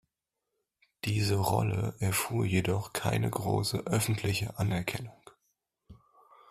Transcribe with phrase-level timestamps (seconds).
[1.05, 5.21] Diese Rolle erfuhr jedoch keine große öffentliche Anerkennung.